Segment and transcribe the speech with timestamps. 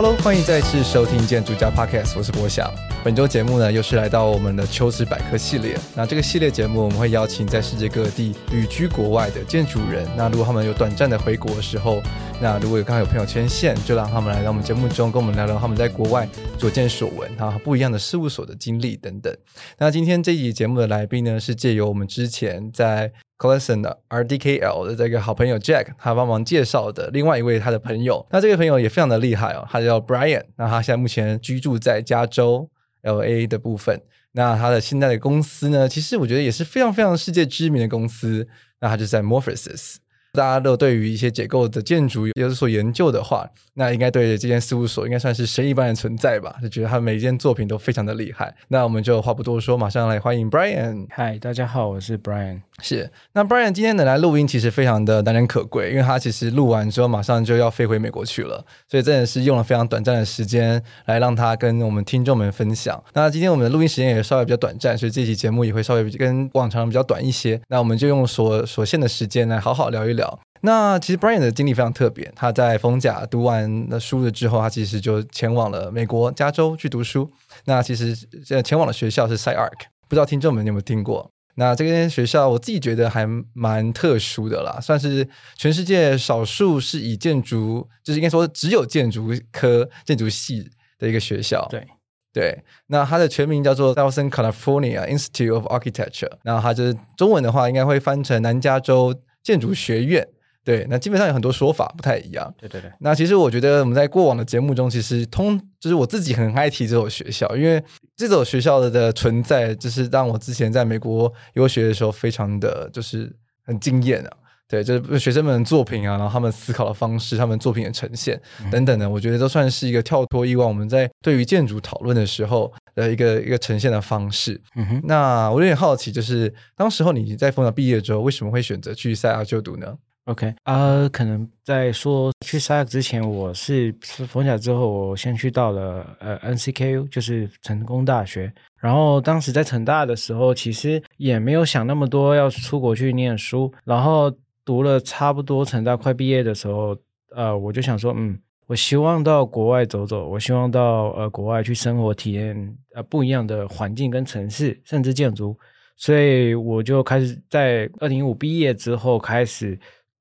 [0.00, 2.72] Hello，欢迎再次收听建筑家 Podcast，我是博翔。
[3.02, 5.76] 本周节目呢，又是来到我们的求职百科系列。
[5.96, 10.06] 那这个系列节目，我们会邀请在世界各地旅居国外的建筑人。
[10.16, 12.00] 那如果他们有短暂的回国的时候，
[12.40, 16.28] 那如果有刚好有朋友牵线，就让他们来到我们节目中，跟我们聊聊他们在国外
[16.60, 19.36] 所见所闻，啊，不一样的事务所的经历等等。
[19.78, 28.26] 那今天这一节目的来宾呢，是借由我们之前在 Collection 的 RDKL 的这个好朋友 Jack，他帮忙介绍的另外一位他的朋友。
[28.30, 30.42] 那这个朋友也非常的厉害哦，他叫 Brian。
[30.56, 32.68] 那他现在目前居住在加州
[33.02, 34.02] LA 的部分。
[34.32, 38.48] 那他的现在的公司呢，其实我觉得也是非常非常世界知名的公司。
[38.80, 39.96] 那他就在 Morphosis。
[40.32, 46.54] 大家都对于一些结构的建筑有所研究的话，那应该对这间事务所应该算是神一般的存在吧？
[46.60, 48.54] 就觉得他每一件作品都非常的厉害。
[48.68, 51.06] 那我们就话不多说，马上来欢迎 Brian。
[51.10, 52.60] 嗨，大家好，我是 Brian。
[52.80, 63.02] 是，那 Brian 今天能来录音，其实非常的难能可贵，因为他其实录完之后马上就要飞回美国去了，所以真的是用了非常短暂的时间来让他跟我们听众们分享。
[63.14, 67.60] 那今天我们的录音时间也稍微比较短暂，所以这期节目也会稍微跟往常比较短一些。
[67.68, 70.38] 那我们就用所所限的时间来好好聊一聊。
[70.60, 77.28] 那其实 Brian 的经历非常特别，他在丰甲读完了书了之后，他其实就前往了美国加州去读书。
[77.64, 78.16] 那其实
[78.50, 81.28] 呃前往的学校是 c y a r c 不知道听众们有没有听过？
[81.58, 91.66] 那这间学校我自己觉得还蛮特殊的啦，算是全世界少数是以建筑，就是应该说只有建筑科建筑系的一个学校。
[91.68, 91.84] 对
[92.32, 100.28] 对，那它的全名叫做 Southern California Institute of Architecture，那它就是中文的话应该会翻成南加州建筑学院。
[100.68, 102.54] 对，那基本上有很多说法不太一样。
[102.58, 102.92] 对对对。
[103.00, 107.82] 那其实我觉得我们在过往的节目中，其实通就是我自己很爱提这所学校，因为
[108.18, 113.34] 这所学校的的存在，就是让我之前在美国游学的时候，非常的就是
[113.64, 114.30] 很惊艳啊。
[114.68, 118.38] 对，就是学生们的作品啊，然后他们思考的方式，他们作品的呈现
[118.70, 124.60] 等等的，我觉得都算是一个跳脱以往我们在对于建筑讨论的时候的一个一个呈现的方式。
[124.76, 125.00] 嗯哼。
[125.04, 129.96] 那我有点好奇，就是当时候你在逢甲毕业之后，为什么会选择去 SciArc 就读呢
[130.28, 138.52] ？OK 啊、可能在说去 SAE 之前，我是逢甲之后，我先去到了呃 NCKU，就是成功大学。
[138.76, 143.72] 然后当时在成大的时候，其实也没有想那么多要出国去念书。
[143.84, 144.30] 然后
[144.66, 146.94] 读了差不多成大快毕业的时候，
[147.34, 155.58] 呃，我就想说，嗯，我希望到国外走走，我希望到呃国外去生活体验呃不一样的环境跟城市，甚至建筑。
[155.96, 159.76] 所以我就开始在二零一五毕业之后开始。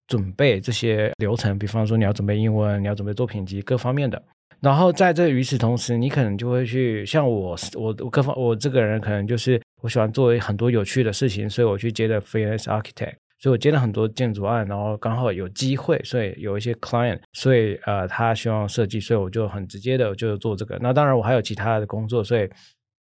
[0.08, 4.22] 准备这些流程，比方说你要准备英文，你要准备作品集各方面的。
[4.60, 20.78] 然后在这与此同时，你可能就会去像我，我我各方我这个人可能就是我喜欢做很多有趣的事情，所以我去接了 freelance architect，所以我接了很多建筑案，然后刚好有机会，所以有一些 client，所以呃他希望设计，所以我就很直接的就做这个。
[20.82, 22.50] 那当然我还有其他的工作，所以。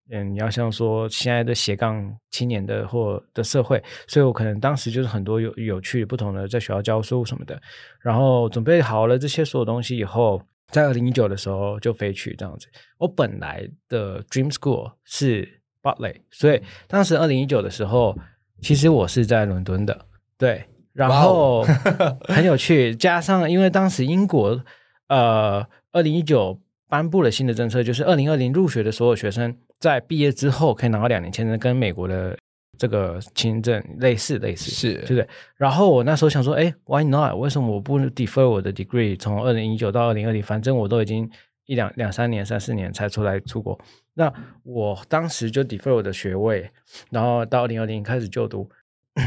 [0.10, 7.62] 嗯，你要像说现在的斜杠青年的或的社会，所以我可能当时就是很多有有趣不同的，在学校教书什么的，
[8.00, 10.42] 然后准备好了这些所有东西以后，
[10.72, 12.68] 在二零一九的时候就飞去这样子。
[12.98, 18.18] 我本来的 dream school 是 Bartlett，所以当时二零一九的时候，
[18.62, 20.06] 其实我是在伦敦的，
[20.38, 21.64] 对，然后
[22.30, 24.64] 很有趣，加上因为当时英国
[25.10, 29.54] 呃二零一九颁布了新的政策，就是二零二零入学的所有学生。
[29.80, 32.38] 在毕业之后可以拿到两年签证，跟美国的
[32.78, 35.28] 这个签证类似，类似是，对不对？
[35.56, 37.36] 然后我那时候想说，哎，Why not？
[37.36, 40.42] 为什么我不 defer 我的 degree 从二零一九到二零二零？
[40.42, 41.30] 反正我都已经
[41.66, 43.80] 一两两三年、三四年才出来出国。
[44.14, 44.32] 那
[44.64, 46.70] 我当时就 defer 我的学位，
[47.12, 48.70] 然后到二零二零开始就读。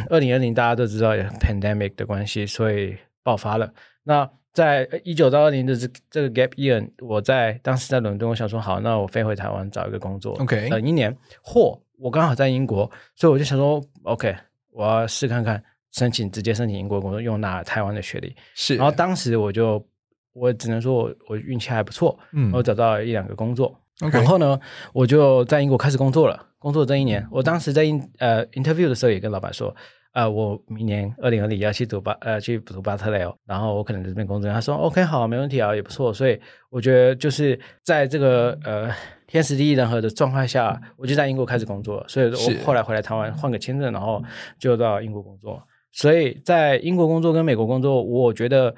[0.08, 3.72] 二零二零大家都知道有 pandemic 的关系，所以爆发了。
[4.04, 14.34] 那在一九到二零的这这个 gap year，我在当时在伦敦，我想说好，那我飞回台湾找一个工作，OK，等一年，或我刚好在英国，所以我就想说，OK，
[14.72, 15.62] 我要试看看
[15.92, 18.34] 申请直接申请英国工作，用拿台湾的学历。
[18.54, 19.84] 是，然后当时我就
[20.32, 23.78] 我只能说我我运气还不错，嗯，我找到了一两个工作。
[24.00, 24.12] Okay.
[24.12, 24.58] 然后呢，
[24.94, 26.46] 我就在英国开始工作了。
[26.58, 29.74] 工作这一年，我当时在 in 呃 interview 的时候也跟老板说，
[30.12, 34.50] 呃，我明年二零二零要去读巴呃去读巴特雷哦，然后我可能在这边工作。
[34.52, 36.12] 他说 OK 好，没问题啊，也不错。
[36.12, 38.90] 所以我觉得就是在这个呃
[39.26, 42.04] 天时地利人和的状况下，我就在英国开始工作。
[42.08, 44.22] 所以我后来回来台湾换个签证，然后
[44.58, 45.62] 就到英国工作。
[45.92, 48.74] 所以在英国工作跟美国工作，我觉得。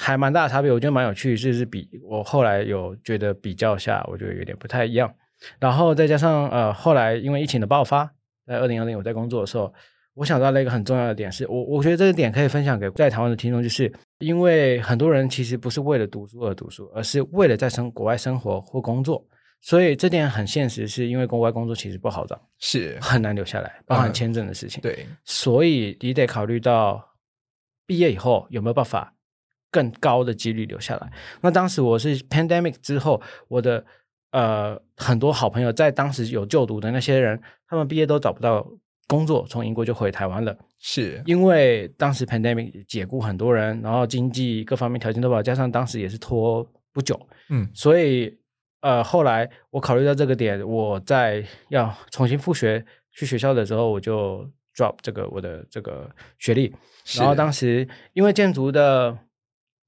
[0.00, 5.12] 还蛮大的差别，我觉得蛮有趣，就是比我后来有觉得比较下，我觉得有点不太一样。
[5.58, 8.08] 然后再加上呃，后来因为疫情的爆发，
[8.46, 9.74] 在二零二零我在工作的时候，
[10.18, 19.24] 我想到了一个很重要的点是，是我我觉得这个点可以分享给在台湾的听众，就是因为很多人其实不是为了读书而读书，而是为了在生国外生活或工作，
[19.60, 24.80] 所以这点很现实，是因为国外工作其实不好找，是很难留下来，包含签证的事情。
[24.80, 27.14] 嗯、对，所以你得考虑到
[27.86, 29.14] 毕业以后有没有办法。
[29.70, 31.12] 更高的几率留下来。
[31.42, 33.84] 那当时我是 pandemic 之后，我的
[34.30, 37.38] 呃很多好朋友在当时有就读的那些人，
[37.68, 38.66] 他们毕业都找不到
[39.08, 40.56] 工作，从英国就回台湾了。
[40.78, 47.18] 是因为当时 pandemic 解雇很多人，然后经济各方面条件都不好，加上当时也是拖不久，
[47.48, 48.32] 嗯，所以
[48.82, 56.08] 呃后来我考虑到这个点，我在要重新复学去学校的时候，我就 drop 这个我的这个
[56.38, 56.72] 学历。
[57.16, 59.18] 然后当时因为建筑的。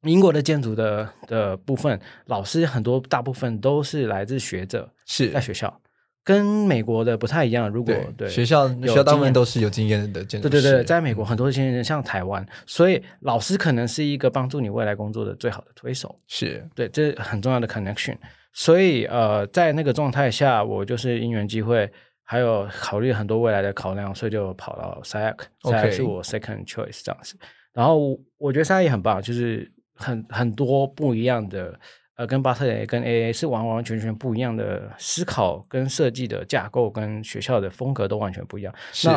[0.05, 5.78] 英国的建筑的的部分，老师很多，大部分都是来自学者，是在学校，
[6.25, 7.69] 跟美国的不太一样。
[7.69, 10.50] 如果对，对学校，学校大部分都是有经验的建筑师。
[10.50, 16.19] 对对对，在美国很多经验人，像台湾，所以老师可能是一个帮助你未来工作的最好的推手。
[16.26, 18.17] 是对，这很重要的 connection。
[18.52, 21.90] 所以呃，在那个状态下，我就是因缘机会，
[22.22, 27.37] 还有考虑很多未来的考量，所以就跑到 SCI，SCI 是我 second choice 这样子。
[27.72, 29.70] 然后我觉得也很棒，就是。
[30.02, 31.78] 很很多不一样的，
[32.20, 38.75] 呃，跟巴特雷跟 AA 是完完全全不一样的思考跟设计的架构，跟学校的风格都完全不一样。
[38.93, 39.08] 是，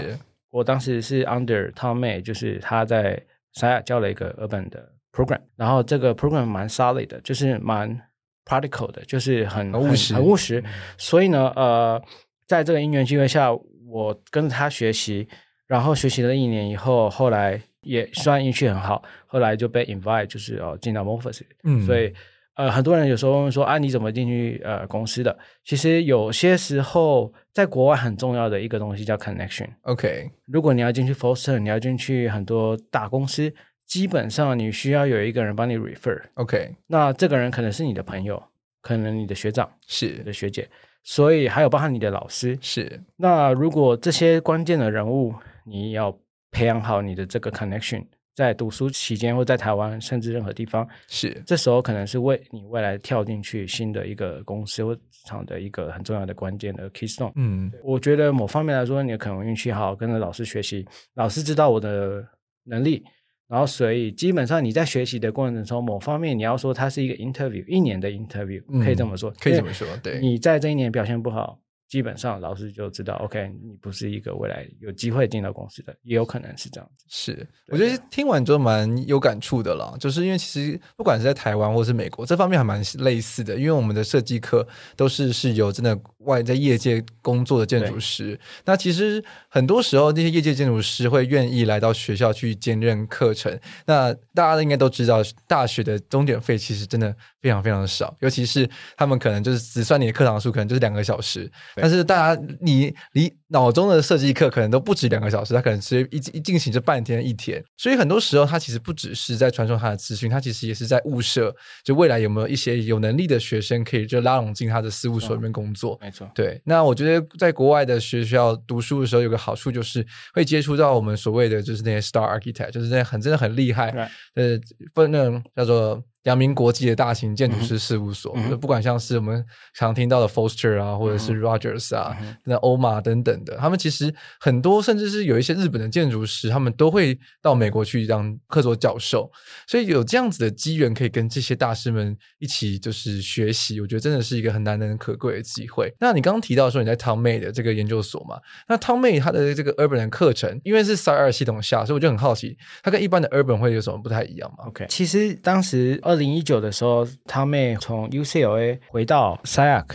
[0.50, 3.21] 我当时是 under Tom May，就是他在
[3.55, 8.00] 三亚教了一个 urban 的 program，然后这个 program 蛮 solid 的，就是蛮
[8.45, 10.61] practical 的，就是很务实，很务实。
[10.61, 12.01] 嗯、所以呢，呃，
[12.47, 15.27] 在这个因缘机会下，我跟着他学习，
[15.67, 17.61] 然后学习了一年以后，后来。
[17.85, 22.13] 也算运气很好，后来就被 invite，就是哦进到 Morpheus，嗯，所以
[22.55, 25.38] 呃很多人有时候问说啊你怎么进去呃公司的？
[25.63, 30.31] 其实有些时候在国外很重要的一个东西叫 connection，OK，Okay.
[30.45, 33.53] 如果你要进去 Foster，你要进去很多大公司，
[33.85, 36.75] 基本上你需要有一个人帮你 refer，OK，Okay.
[36.88, 38.41] 那这个人可能是你的朋友，
[38.81, 40.69] 可能你的学长是你的学姐，
[41.03, 43.01] 所以还有包含你的老师是。
[43.17, 45.33] 那如果这些关键的人物
[45.65, 46.17] 你要。
[46.55, 48.05] 培养好你的这个 connection，
[48.35, 57.31] 在读书期间或在台湾甚至任何地方，是这时候可能是为你未来跳进去新的一个公司或职场的一个很重要的关键的 keystone。
[57.35, 62.25] 嗯，我觉得某方面来说，你可能运气好，跟着老师学习，老师知道我的
[62.63, 63.03] 能力，
[63.47, 71.59] 然后所以基本上你在学习的过程中，某方面你要说它是一个 interview，一年的 interview，嗯，可以这么说，可以这么说，对，你在这一年表现不好。
[71.93, 77.05] 基本上老师就知道，OK，你不是一个未来有机会进到公司的，也有可能是这样子。
[77.07, 88.39] 是，我觉得听完之后蛮有感触的啦，就是因为其实不管是在台湾或是美国，这方面还蛮类似的，因为我们的设计课都是是由真的外在业界工作的建筑师。
[88.65, 89.23] 那其实
[89.53, 93.55] 很多时候，那些业界建筑师会愿意来到学校去兼任课程。
[93.86, 98.67] 那大家应该都知道，大学的钟点费其实真的非常非常的少，尤其是
[98.98, 101.51] 他们可能就是只算你的课堂数，可能就是两个小时。
[101.75, 107.63] 但是大家，你你脑中的设计课可能都不止两个小时，它可能直接一一进行这半天一天。
[107.77, 115.95] 所以很多时候，它其实不只是在传授他的资讯，它其实也是在物色，就未来有没有一些有能力的学生可以就拉拢进他的事务所里面工作。
[116.01, 116.60] 没错，对。
[116.65, 123.89] 那我觉得在国外的学校读书的时候，有个好处就是会接触到我们所谓的就是那些 star architect，就是那些很真的很厉害，
[124.35, 124.57] 呃，
[124.93, 126.01] 不那种叫做。
[126.24, 139.30] 扬名国际的大型建筑师事务所，嗯、不管像是我们常听到的 Foster 啊，或者是 Rogers 啊，嗯、那欧马等等的，他们其实很多，甚至是有一些日本的建筑师，他们都会到美国去当客座教授。
[139.68, 145.94] 所以有这样子的机缘，可以跟这些大师们一起就是学习，我觉得真的是一个很难能可贵的机会。
[146.00, 148.39] 那你刚刚提到说你在 Tom May 的这个研究所嘛？
[148.70, 156.00] 那 Tom May 他的这个 Urban 的课程，因为是 SCI-Arc 系统下，所以我就很好奇，它跟一般的 Urban 会有什么不太一样吗？OK，其实当时。
[156.13, 159.86] 二零一九的时候，Tom May 从 UCLA 回到 SCI-Arc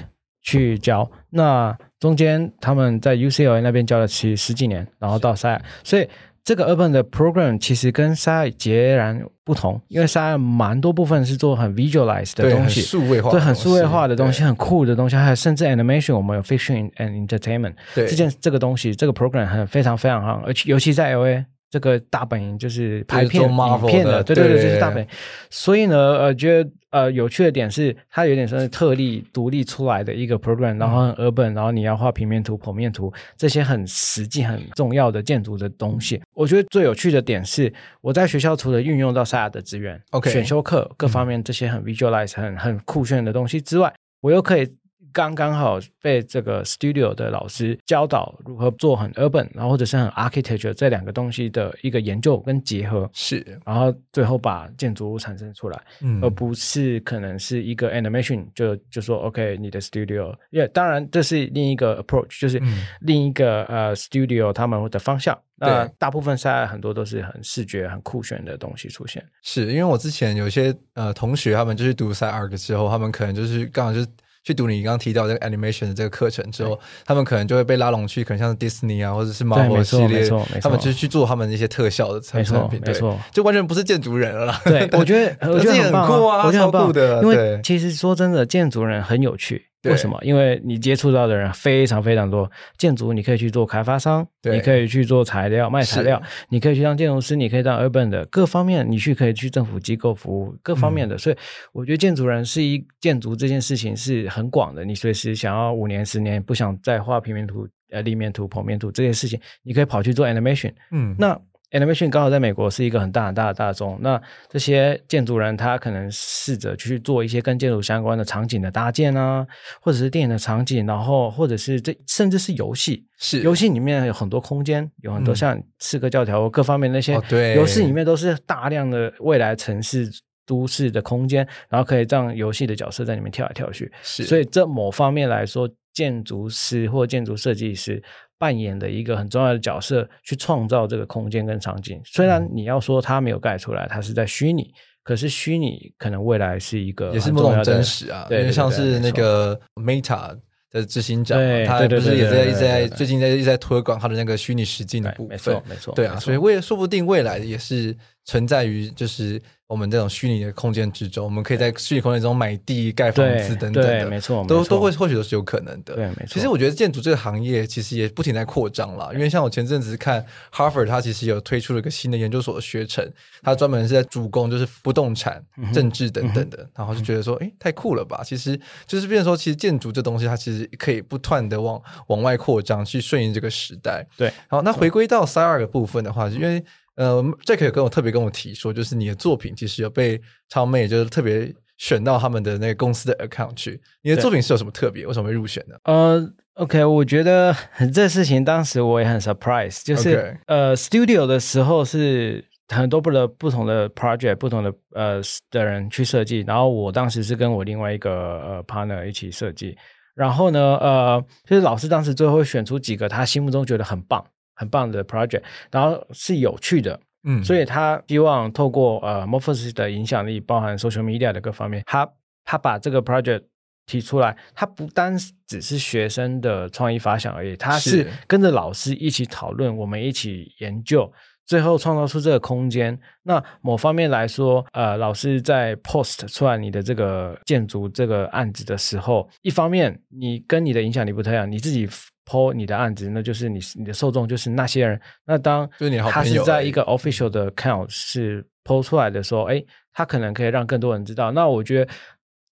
[0.43, 1.09] 去教。
[1.31, 6.09] 那中间他们在 UCLA 那边教了其实十几年，然后到 SCI-Arc，所以
[6.43, 19.47] 这个 Urban 的 program 其实跟 SCI 截然不同，因为 SCI 蛮多部分是做很 visualize 的东西，数位化，对，很数位化的东西，很酷的东西，还有甚至 animation，我们有 fiction and entertainment，对，这件这个东西，这个 program
[19.47, 21.45] 很非常非常好，而且尤其在 LA。
[21.71, 25.09] 这个大本营就是拍片、就是、影片的，对对对，就是大本营。
[25.51, 36.21] 所以呢，呃，觉得呃有趣的点是，它有点像是特例独立出来的一个 program，然后很 urban，然后你要画平面图、剖面图这些很实际、很重要的建筑的东西。
[36.35, 44.67] 我觉得最有趣的点是，我在学校除了运用到 SCI 的资源，OK，选修课各方面这些很 visualize、很很酷炫的东西之外，我又可以。
[45.12, 62.61] 刚刚好被这个 studio 的老师教导如何做很 urban，然后或者是很 architecture 这两个东西的一个研究跟结合，是，然后最后把建筑物产生出来，嗯，而不是可能是一个 animation 就就说 OK 你的 studio，因为当然这是另一个 approach，就是
[63.00, 74.07] 另一个、嗯、呃 studio 他们的方向，那大部分现在很多都是很视觉很酷炫的东西出现，是因为我之前有些呃同学他们就是读 Sci Arc 之后，他们可能就是刚好就是。
[74.49, 80.26] 去读你刚刚提到这个 animation 的这个课程之后，他们可能就会被拉拢去，可能像是 Disney 啊，或者是 Marvel 系列，
[80.62, 84.59] 他们就是去做他们一些特效的产品，没错，就完全不是建筑人了啦。
[84.64, 87.23] 对，我觉得 我觉得 很酷啊，我觉得很酷的。
[87.23, 89.67] 因为其实说真的，建筑人很有趣。
[89.88, 90.18] 为什么？
[90.23, 92.50] 因为你接触到的人非常非常多。
[92.76, 101.16] 建筑你可以去做开发商，你可以去做材料卖材料，你可以去当建筑师，你可以当 urban 的各方面，你去可以去政府机构服务各方面的。
[101.16, 101.37] 嗯、所以
[101.73, 104.85] 我觉得建筑人是一建筑这件事情是很广的。
[104.85, 110.73] 你随时想要五年十年不想再画平面图、呃立面图、剖面图这件事情，你可以跑去做 animation。
[110.90, 111.38] 嗯，那。
[111.71, 119.47] Animation 刚好在美国是一个很大很大的大众，那这些建筑人他可能试着去做一些跟建筑相关的场景的搭建啊，
[119.83, 123.43] 或者是电影的场景，然后或者是这甚至是游戏，是。
[123.43, 127.55] 游戏里面有很多空间，有很多像刺客教条各方面那些对。
[127.55, 130.11] 游戏里面都是大量的未来城市
[130.47, 134.25] 都市的空间，然后可以让游戏的角色在里面跳来跳去，是。
[134.25, 138.03] 所以这某方面来说，建筑师或建筑设计师。
[138.38, 142.00] 扮演的一个很重要的角色，去创造这个空间跟场景。
[142.04, 148.26] 虽然你要说它没有盖出来，它是在虚拟，可是虚拟可能未来是一个也是某种真实啊。
[148.28, 150.37] 对，因为像是那个 Meta
[150.71, 155.30] 的执行长，他不是也在一直在最近在一直在推广他的那个虚拟实境的部分。
[155.30, 155.95] 没错，没错。
[155.95, 159.42] 对啊，所以未说不定未来也是存在于就是。
[159.69, 165.95] 我们这种虚拟的空间之中，我们可以在虚拟空间中买地、盖房子等等的，没错，都都会或许都是有可能的。
[165.95, 166.27] 对，没错。
[166.29, 173.07] 其实我觉得建筑这个行业其实也不停在扩张了，因为像我前阵子看 Harvard，它其实有推出了一个新的研究所的学程，
[173.43, 178.23] 它专门是在主攻就是不动产、政治等等的，然后就觉得说，哎，太酷了吧！
[178.25, 184.07] 其实就是变成说，其实建筑这东西它其实可以不断的往往外扩张，去顺应这个时代。
[184.17, 186.65] 对，好，那回归到 Sci-Arc 的部分的话，因为。
[186.99, 193.81] 呃，Jack 有跟我特别跟我提说，就是你的作品其实有被超妹就是特别选到他们的那个公司的 account 去。
[194.02, 195.07] 你的作品是有什么特别？
[195.07, 195.76] 为什么会入选呢？
[195.85, 197.55] 呃，OK，我觉得
[197.95, 209.78] 这事情当时我也很 surprise，就是.呃，studio 的时候是很多不的不同的 project，不同的呃的人去设计，然后我当时是跟我另外一个呃 partner 一起设计，
[210.17, 214.26] 然后呢，呃，就是老师当时最后选出几个他心目中觉得很棒。
[214.59, 222.07] 很棒的 project，然后是有趣的，嗯，所以他希望透过呃 Morphosis 的影响力，包含 social media 的各方面，他
[222.45, 223.45] 他把这个 project
[223.87, 231.11] 提出来，他不单只是学生的创意发想而已，他是跟着老师一起讨论，我们一起研究，
[231.47, 232.99] 最后创造出这个空间。
[233.23, 241.88] 那某方面来说，呃，老师在 post 出来你的这个建筑这个案子的时候，一方面你跟你的影响力不太一样，你自己。
[242.29, 245.01] Po 你的案子，那就是你你的受众就是那些人。
[245.25, 245.67] 那当
[246.11, 251.33] 他是在一个 official 的 account 是 po 出来的时候，哎，他可能可以让更多人知道。
[251.33, 251.91] 那我觉得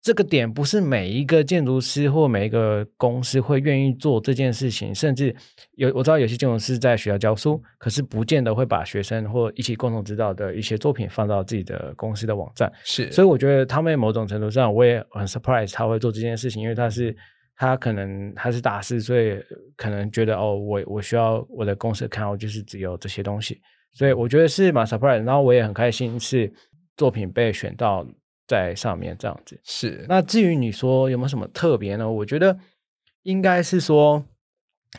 [0.01, 4.95] 这个点不是每一个建筑师或每一个公司会愿意做这件事情。
[4.95, 5.35] 甚至
[5.73, 12.73] 有我知道有些建筑师在学校教书，可是不见得会把学生或一起共同指导的一些作品放到自己的公司的网站。
[12.83, 17.15] 是，所以我觉得他们某种程度上我也很 surprise 他会做这件事情，因为他是。
[17.59, 19.43] 他可能他是大师，所以
[19.77, 23.59] 可能觉得哦，我我需要我的公司看，我就是只有这些东西，
[23.93, 25.25] 所以我觉得是蛮 surprise。
[25.25, 26.53] 然后我也很开心，是
[26.99, 28.07] 作品被选到
[28.47, 29.59] 在上面这样子。
[29.65, 30.05] 是。
[30.07, 32.07] 那至于你说有没有什么特别呢？
[32.11, 32.59] 我觉得
[33.23, 34.23] 应该是说，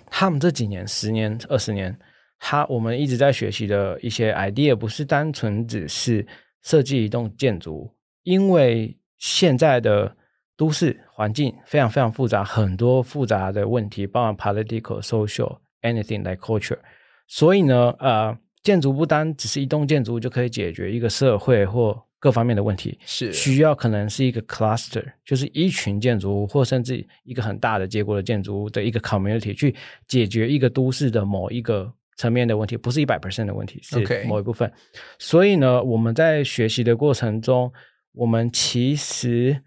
[0.08, 1.96] 他们这几年、十年、二十年，
[2.40, 6.26] 他我们一直在学习的一些 idea，不是单纯只是
[6.64, 10.18] 设计一栋建筑，因为现在的。
[10.58, 16.80] 都市环境非常非常复杂，很多复杂的问题，包含 political、social、anything like culture。
[17.28, 29.76] 所以呢，呃，建筑不单只是一栋建筑就可以解决一个社会或各方面的问题，是需要可能是一个 cluster，就是一群建筑物或甚至一个很大的结果的建筑物的一个 community 去
[30.08, 34.72] 解决一个都市的某一个层面的问题，不是一百 percent 的问题，是某一部分。
[35.20, 37.72] 所以呢，我们在学习的过程中，
[38.14, 39.62] 我们其实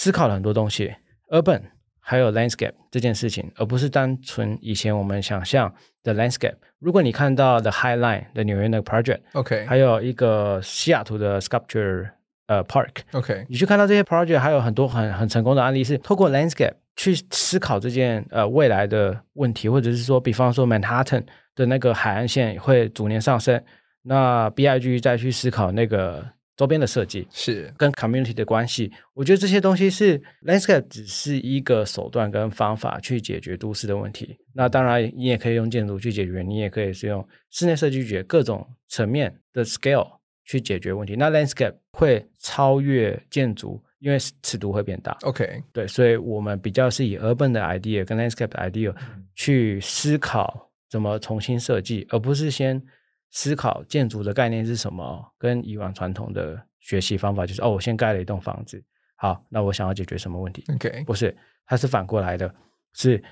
[0.00, 0.94] 思考了很多东西
[1.28, 1.60] ，urban
[2.00, 5.70] 还有 landscape 这件事情，而不是单纯以前我们想象
[6.02, 6.54] 的 landscape。
[6.78, 9.66] 如果你看到 The High Line 的纽约那个 project，OK，Okay.
[9.66, 12.12] 还有一个西雅图的 Sculpture
[12.46, 13.44] 呃 Park，OK，Okay.
[13.50, 23.62] 你去看到这些 project，还有很多很很成功的案例，是透过 landscape 去思考这件呃未来的问题，或者是说，比方说 Manhattan 的那个海岸线会逐年上升，
[24.04, 26.24] 那 BIG 再去思考那个。
[26.60, 34.36] 周边的设计是跟 community 的关系，我觉得这些东西是 landscape 只是一个手段跟方法去解决都市的问题。
[34.52, 40.06] 那当然，你也可以用建筑去解决，你也可以是用室内设计去解决各种层面的 scale
[40.44, 41.16] 去解决问题。
[41.16, 45.16] 那 landscape 会超越建筑，因为尺度会变大。
[45.22, 48.94] OK，对，所以我们比较是以 urban 的 idea 跟 landscape 的 idea
[49.34, 52.82] 去思考怎么重新设计，而不是先。
[53.30, 55.32] 思考建筑的概念是什么？
[55.38, 58.82] 跟以往传统的学习方法就是哦，我先盖了一栋房子，
[59.16, 62.52] 好，那我想要解决什么问题？OK，不是，它是反过来的，
[62.92, 63.22] 是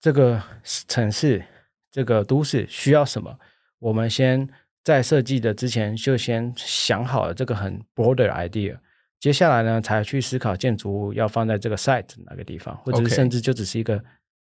[0.00, 0.40] 这个
[0.86, 1.44] 城市、
[1.90, 3.36] 这个都市需要什么？
[3.80, 4.48] 我们先
[4.84, 8.78] 在设计的之前就先想好了这个很 broader idea，
[9.18, 14.00] 接下来呢才去思考建筑物要放在这个 site 哪个地方，或者是甚至就只是一个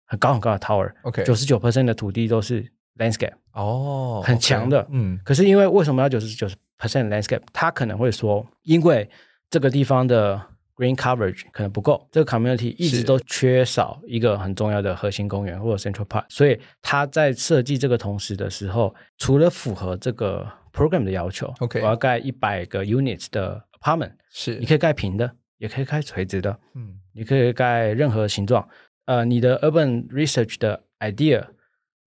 [0.05, 2.71] 很高很高的 tower，OK，九十九 percent 的土地都是。
[2.97, 6.47] Landscape 哦，很强的，嗯，可是因为为什么要九十九
[6.79, 7.41] percent landscape？
[7.53, 9.09] 他可能会说，因为
[9.49, 10.41] 这个地方的
[10.75, 28.67] green coverage 可能不够，这个 community 一直都缺少一个很重要的核心公园或者 central park，所以他在设计这个同时的时候，除了符合这个 program 的要求，OK，我要盖一百个 units 的 apartment，是，你可以盖平的，也可以盖垂直的，嗯，你可以盖任何形状，
[29.05, 31.45] 呃，你的 urban research 的 idea。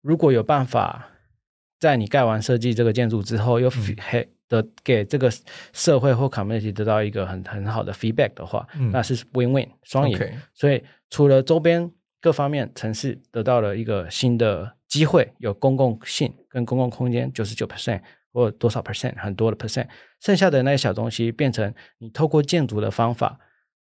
[0.01, 1.09] 如果有办法
[1.79, 5.31] 在你盖完设计这个建筑之后，又嘿的给这个
[5.73, 10.19] 社会或 community 得到一个很很好的 feedback 的话，嗯、那是 win win 双赢。
[10.55, 18.01] 所以除了周边各方面城市得到了一个新的机会，有公共性跟公共空间九十九 percent
[18.33, 19.87] 或多少 percent 很多的 percent，
[20.21, 23.39] 剩下的那些小东西变成你透过建筑的方法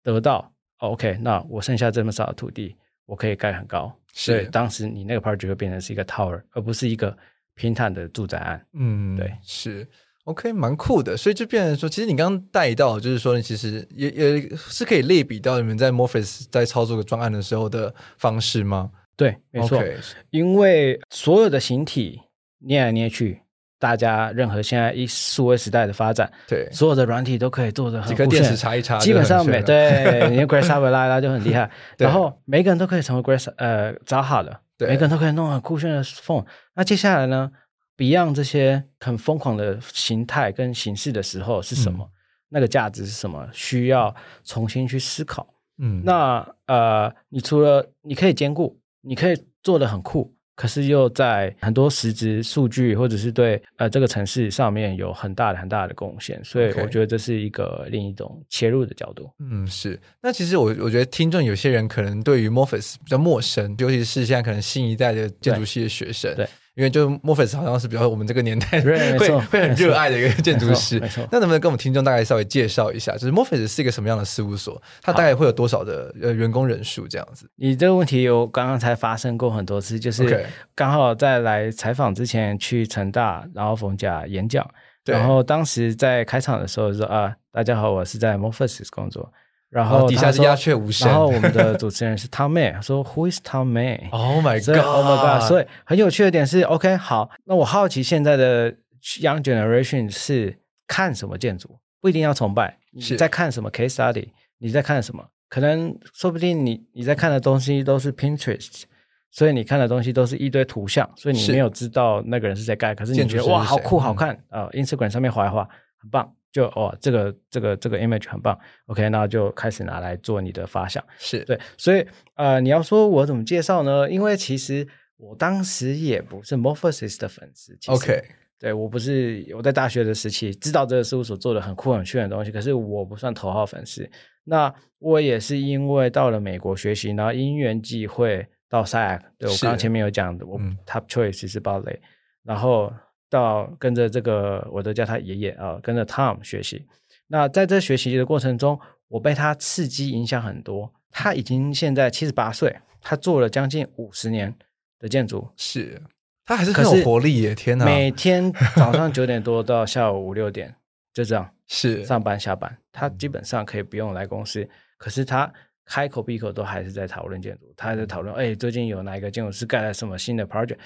[0.03, 0.53] 得到。
[0.77, 3.93] OK，那我剩下这么少的土地，我可以盖很高。
[4.13, 7.17] 所以当时你那个 project 会变成是一个 tower，而不是一个
[7.55, 8.65] 平坦的住宅案。
[8.73, 9.87] 嗯，对，是
[10.25, 11.17] OK，蛮酷的。
[11.17, 18.91] 所以就变成说，其实你刚刚带到，就是说，你其实也也是可以类比到你们在 Morpheus 在操作个专案的时候的方式吗？
[19.15, 19.83] 对，没错。
[20.29, 22.21] 因为所有的形体
[22.59, 23.41] 捏来捏去。
[23.83, 31.69] 大家任何现在一数位时代的发展，对所有的软体都可以做的很酷炫，几个电池插一插，基本上每对，你 Grace Hopper 拉拉就很厉害，
[31.99, 36.45] 然后每个人都可以成为 Grace 呃 Zaha 的，对每个人都可以弄很酷炫的 phone。
[36.75, 37.51] 那接下来呢
[37.97, 42.05] ，Beyond 这些很疯狂的形态跟形式的时候是什么？
[42.05, 42.11] 嗯、
[42.47, 43.45] 那个价值是什么？
[43.51, 44.15] 需要
[44.45, 45.45] 重新去思考。
[45.79, 50.32] 嗯，那呃，你除了你可以兼顾，你可以做的很酷。
[50.55, 59.29] 可是又在很多实质数据或者是对呃这个城市上面有很大的很大的贡献，所以我觉得这是一个另一种切入的角度。
[59.39, 59.99] 嗯，是。
[60.21, 66.33] 那其实我我觉得听众有些人可能对于 Morpheus 比较陌生，尤其是现在可能新一代的建筑系的学生。
[66.35, 66.45] 对。
[66.45, 70.99] 对因为就 Morpheus 好像是比较我们这个年代会会很热爱的一个建筑师，
[71.31, 74.81] 那能不能跟我们听众大概稍微介绍一下，就是 Morpheus 是一个什么样的事务所？
[75.01, 77.47] 它大概会有多少的呃员工人数这样子？
[77.57, 84.67] 你这个问题有刚刚才发生过很多次，就是刚好在来采访之前去成大，然后逢甲演讲，
[85.05, 89.31] 然后当时在开场的时候说啊，大家好，我是在 Morpheus 工作。
[89.73, 91.07] 然后底下是鸦雀无声。
[91.07, 95.47] 然后我们的主持人是 Tom May，说 Who is Tom May？Oh my god！Oh my god！
[95.47, 101.79] 所以很有趣的点是，OK，好，那我好奇现在的 Young Generation 是看什么建筑？
[101.99, 104.29] 不一定要崇拜，你在看什么 case study？
[104.59, 105.25] 你在看什么？
[105.49, 108.83] 可能说不定你你在看的东西都是 Pinterest，
[109.31, 115.67] 所以你看的东西都是一堆图像，所以你没有知道那个人是在盖，可是你觉得哇，好酷，好看啊！Instagram 上面画一画，
[115.99, 116.31] 很棒。
[116.53, 124.07] 就哦，这个这个这个 image 很棒，OK，那就开始拿来做你的发想，是对，所以呃，你要说我怎么介绍呢？
[124.07, 124.87] 因为其实
[125.17, 128.23] 我当时也不是 Morphosis 的粉丝，OK，
[128.59, 134.07] 对，我不是我在大学的时期知道这个事务所做的很酷很炫的东西，可是我不算头号粉丝。
[134.43, 141.99] 那我也是因为到了美国学习，然后因缘际会到 SCI-Arc，对，我刚刚前面有讲的，我 Top Choice 是鲍雷，
[142.43, 142.93] 然后。
[143.33, 146.85] 到跟着这个，我都叫他爷爷啊，跟着 Tom 学习。
[147.25, 150.93] 那在这学习的过程中，我被他刺激影响很多。
[151.09, 154.53] 他已经现在七十八岁，他做了将近五十年
[154.99, 155.99] 的建筑，是
[156.45, 157.55] 他还是很有活力耶！
[157.55, 160.75] 天哪，每天 早上九点多到下午五六点，
[161.11, 162.77] 就这样是上班下班。
[162.91, 164.67] 他基本上可以不用来公司，
[164.97, 165.51] 可是他
[165.85, 170.77] 开口闭口都还是在讨论建筑，他还在讨论哎，最近有哪一个建筑师盖了什么新的 project，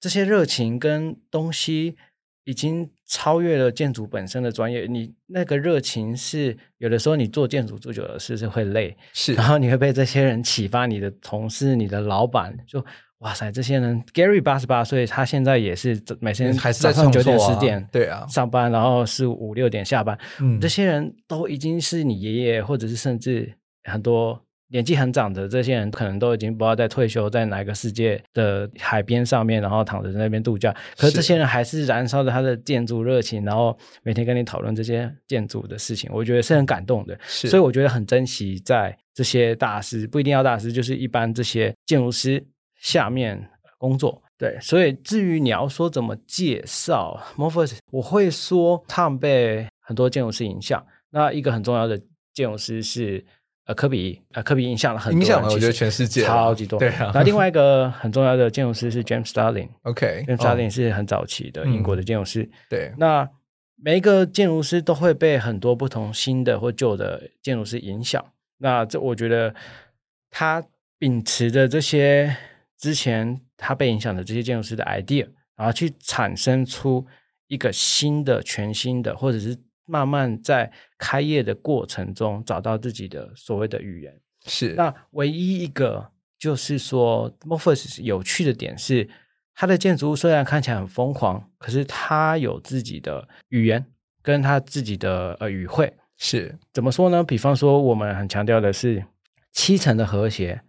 [0.00, 1.96] 这些热情跟东西。
[2.44, 12.84] 已经超越了建筑本身的专业，你那个热情是有的时候你做建筑做久了是是会累，是， 然后你会被这些人启发，你的同事、你的老板就
[13.18, 24.42] 哇塞，这些人 Gary 八十八岁，他现在也是每天早上九点十点对啊上班，然后是五六点下班，嗯，这些人都已经是你爷爷或者是甚至很多。
[24.72, 30.74] 年纪很长的这些人，可能都已经不知道在退休，在哪个世界的海边上面，然后躺着在那边度假。
[30.96, 37.18] 可是这些人还是燃烧着他的建筑热情，然后每天跟你讨论这些建筑的事情，我觉得是很感动的。
[37.26, 44.22] 所以我觉得很珍惜在这些大师，不一定要大师，就是一般这些建筑师下面工作。
[44.38, 50.86] 对，所以至于你要说怎么介绍 Mofus，我会说他们被很多建筑师影响。
[51.10, 52.00] 那一个很重要的
[52.32, 53.26] 建筑师是。
[53.70, 56.76] 呃，科比，呃，科比影响了很多，影响了我觉得全世界超级多。
[56.76, 59.68] 对啊，那另外一个很重要的建筑师是 James Starling。
[59.82, 62.42] OK，James Starling 是很早期的英国的建筑师。
[62.42, 63.28] 嗯、对，那
[63.76, 68.24] 每一个建筑师都会被很多不同新的或旧的建筑师影响。
[68.58, 69.54] 那这我觉得
[70.30, 70.60] 他
[70.98, 72.36] 秉持着这些
[72.76, 77.06] 之前他被影响的这些建筑师的 idea，然后去产生出
[77.46, 79.56] 一个新的、全新的，或者是。
[79.90, 84.74] 慢慢在开业的过程中找到自己的所谓的语言，是。
[84.76, 89.08] 那唯一一个就是说，Mofus 有趣的点是，
[89.54, 93.84] 他的建筑物虽然看起来很疯狂，可是他有自己的语言，
[94.22, 95.92] 跟他自己的呃语汇。
[96.16, 96.56] 是。
[96.72, 97.24] 怎么说呢？
[97.24, 99.04] 比方说，我们很强调的是
[99.52, 100.62] 七层的和谐，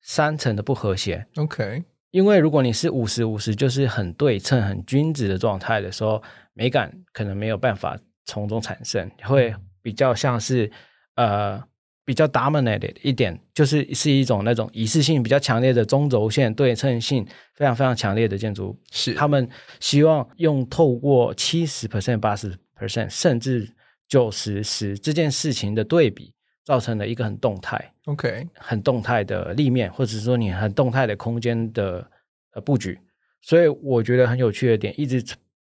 [0.00, 1.26] 三层的不和谐。
[1.36, 1.82] OK。
[2.10, 6.20] 因为如果你是五十五十，就是很对称、很均值的状态的时候，
[6.54, 7.96] 美感可能没有办法。
[8.30, 10.70] 从中产生会比较像是
[11.16, 11.60] 呃
[12.04, 18.78] 比较 dominated 一点，就是是一种那种仪式性比较强烈的中轴线对称性非常非常强烈的建筑。
[18.92, 19.48] 是他们
[19.80, 23.68] 希望用透过七十 percent、八十 percent 甚至
[24.08, 26.32] 九十十这件事情的对比，
[26.64, 32.08] 造成了一个很动态，OK，很动态的立面，或者说你很动态的空间的
[32.54, 32.98] 呃布局。
[33.42, 35.24] 所以我觉得很有趣的点，一直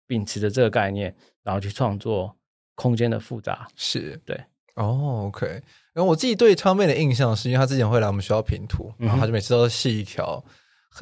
[0.07, 2.35] 秉持着这个概念，然后去创作。
[2.75, 4.39] 空间的复杂是对
[4.75, 5.45] 哦、oh,，OK。
[5.93, 10.43] 然后我自己对 Tom May 的印象是因为她之前会来我们学校评图，嗯、然后她就每次都系一条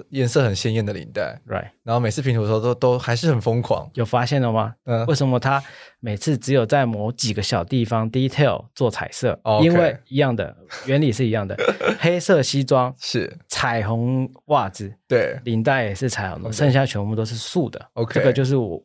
[0.10, 1.70] 颜色很鲜艳的领带，right。
[1.84, 3.90] 然后每次评图的时候都都还是很疯狂。
[3.94, 4.74] 有发现了吗？
[4.84, 5.64] 嗯，为什么她
[6.02, 10.54] 每次只有在某几个小地方 detail 做彩色.因为一样的
[10.86, 11.58] 原理是一样的，
[11.98, 17.90] 黑色西装是彩虹袜子，对，领带也是彩虹的.剩下全部都是素的。
[17.94, 18.84] OK，这个就是我。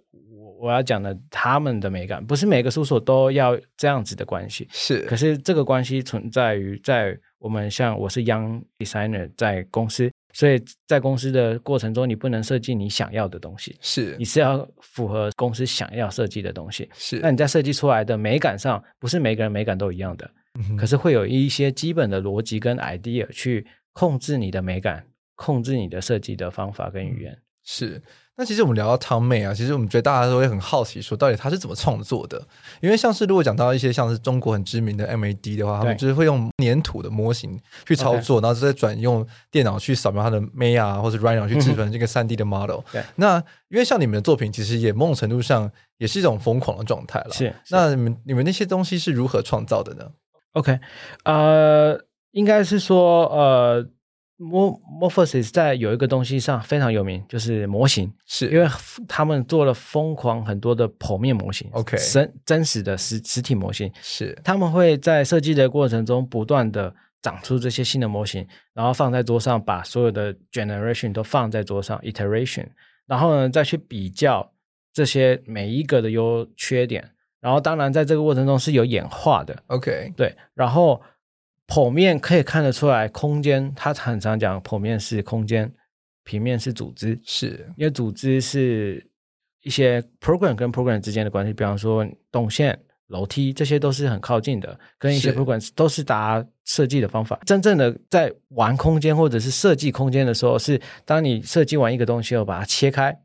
[0.59, 5.01] 我要讲的他们的美感，不是每个事务所都要这样子的关系，是。
[5.03, 14.17] 可是这个关系存在于在我们像我是 Young Designer 在公司，所以在公司的过程中，你不能设计你想要的东西，是。
[14.19, 17.19] 你是要符合公司想要设计的东西，是。
[17.21, 28.01] 那你在设计出来的美感上，不是每个人美感都一样的，嗯、可是会有一些基本的逻辑跟 idea 去控制你的美感，控制你的设计的方法跟语言，是。
[28.39, 32.41] 那其实我们聊到 Tom May 啊，其实我们觉得大家都会很好奇，说到底他是怎么创作的？
[32.83, 42.81] 因为像是如果讲到一些像是中国很知名的 MAD 的话，他们就是会用粘土的模型去操作，然后再转用电脑去扫描它的 Maya 或者 Rhino 去制成这个三 D 的 model。
[42.93, 47.31] 对，那因为像你们的作品，其实也某种程度上也是一种疯狂的状态了。
[47.33, 50.05] 是，那你们你们那些东西是如何创造的呢
[50.53, 50.79] ？OK，
[51.25, 51.99] 呃，
[52.33, 53.87] 应该是说呃。
[54.39, 58.51] Mofus 在有一个东西上非常有名，就是模型，是。
[58.51, 58.69] 因为
[59.09, 64.37] 他们做了疯狂很多的剖面模型，OK，真真实的实实体模型，是。
[64.45, 72.67] 他们会在设计的过程中不断的长出这些新的模型，然后放在桌上，把所有的 generation 都放在桌上，iteration，
[73.07, 74.53] 然后呢再去比较
[74.93, 81.01] 这些每一个的优缺点，然后当然在这个过程中是有演化的，OK，对，然后。
[81.67, 85.73] 剖面可以看得出来，空间他常常讲，剖面是空间，
[86.25, 89.05] 平面是组织，是因为组织是
[89.63, 97.41] 一些 program 跟 program 之间的关系，比方说动线、楼梯，这些都是很靠近的，跟一些 program 都是大家设计的方法。
[97.45, 103.17] 真正的在玩空间或者是设计空间的时候，是当你设计完一个东西后，把它切开。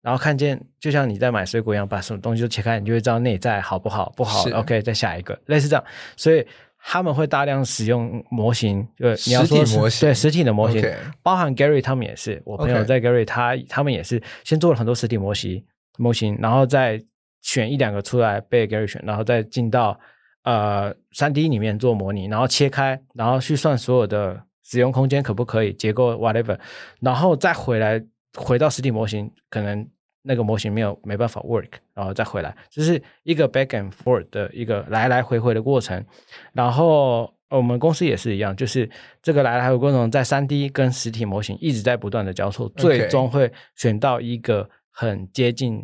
[0.00, 5.84] 然后看见就像你在买水果一样，把什么东西都切开，你就会知道内在好不好，不好，OK，再下一个，类似这样。
[6.16, 6.46] 所以
[6.80, 10.82] 他们会大量使用模型，就你要说模型，对实体的模型.
[11.22, 15.62] 包含 Gary 他们也是，我朋友在 Gary 他他们也是先做了很多实体模型
[15.98, 17.02] 模型，然后再
[17.42, 19.98] 选一两个出来被 Gary 选，然后再进到
[20.44, 26.58] 呃三 D 里面做模拟，然后切开，然后去算所有的使用空间可不可以，结构 whatever，
[27.00, 28.02] 然后再回来
[28.36, 29.86] 回到实体模型，可能
[30.28, 36.04] 那个模型没有没办法 work，然后再回来，这是一个 back and forth 的一个来来回回的过程。
[36.52, 38.88] 然后我们公司也是一样，就是
[39.22, 45.82] 这个来来回回过程在三 D 跟实体模型一直在不断的交错，最终会选到一个很接近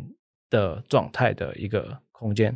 [0.51, 2.55] 的状态的一个空间。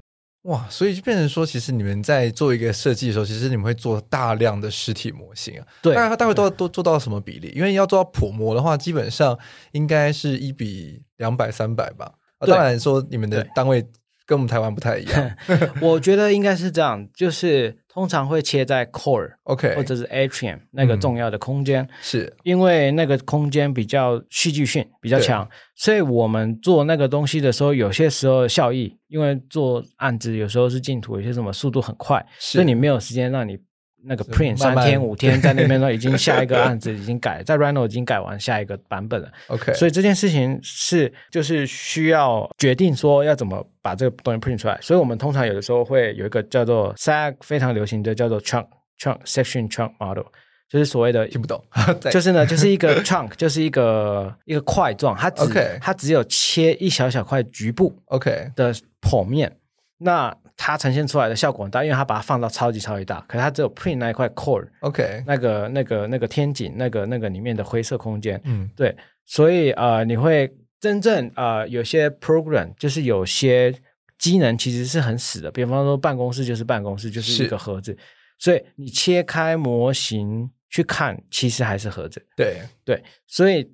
[0.50, 5.66] 哇，所以就变成说，其实你们在做一个设计的时候，其实你们会做大量的实体模型啊。
[5.82, 7.54] 对，大概大概都都做到什么比例？
[7.56, 9.38] 因为要做到普模的话，基本上
[9.74, 12.12] 应该是一比两百、三百吧。
[12.40, 13.82] 啊，当然说你们的单位
[14.26, 15.32] 跟我们台湾不太一样。
[15.82, 17.78] 我觉得应该是这样，就是。
[18.00, 22.34] 通常会切在 core，OK，、或者是 atrium 那个重要的空间，嗯、是。
[22.44, 33.60] 因为那个空间比较戏剧性比较强，所以我们做那个东西的时候，有些时候效益，因为做案子有时候是进图，有些什么速度很快，所以你没有时间让你。
[34.04, 39.32] 那个 print 三天五天在那边呢已经下一个案子已经改， 在 Rhino 已经改完下一个版本了。
[39.48, 44.78] OK，所以这件事情是就是需要决定说要怎么把这个东西 print 出来。
[44.82, 48.66] 所以我们通常有的时候会有一个叫做 SAG 非常流行的叫做 chunk
[49.00, 50.26] chunk section chunk model，
[50.70, 51.64] 就是所谓的听不懂，
[52.12, 59.58] 就是呢就是一个 chunk 就是一个一个块状，它只.它只有切一小小块局部 OK 的剖面，
[59.98, 60.36] 那。
[60.62, 65.24] 它呈现出来的效果很大，因为它把它放到超级超级大，可是它只有 print 那一块 core，OK.
[65.26, 68.94] 那个那个那个天井那个那个里面的灰色空间，嗯，对，
[69.26, 73.74] 所以呃，你会真正呃有些 program 就是有些
[74.18, 77.98] 机能其实是很死的，比方说办公室就是办公室就是一个盒子，
[78.38, 83.74] 所以你切开模型去看，其实还是盒子，对对，所以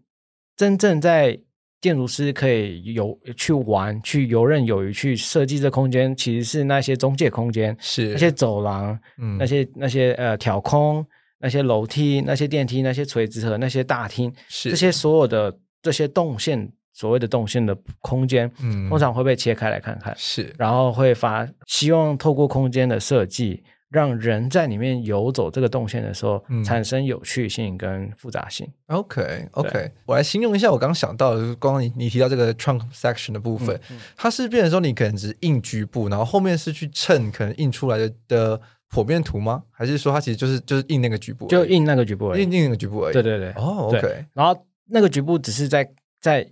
[0.56, 1.40] 真正在。
[1.86, 8.08] 建筑师可以游去玩、去游刃有余、去设计这空间，其实是那些中介空间，是。
[8.10, 11.06] 那些走廊、嗯、那些那些呃挑空、
[11.40, 14.72] 那些楼梯、那些电梯、那些垂直和那些大厅，是。
[14.72, 23.64] 这些所有的这些动线，所谓的动线的空间，嗯，通常会被切开来看看，是，然后会发希望透过空间的设计。
[23.96, 28.70] 让人在里面游走这个动线的时候，嗯、产生有趣性跟复杂性。
[28.88, 38.62] OK OK，我来形容一下我刚刚想到的，就是刚刚你你提到这个 trunk section 的部分，嗯嗯、它是变成说你可能只是印局部，然后后面是去衬可能印出来的的
[38.94, 39.64] 剖面图吗？
[39.72, 43.14] 还是说它其实就是就是印那个局部，就印那个局部而已，印印那个局部而已。
[43.14, 44.26] 对对对，哦、oh,，OK。
[44.34, 46.46] 然后那个局部只是在在。